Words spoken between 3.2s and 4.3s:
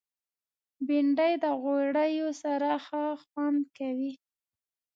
خوند کوي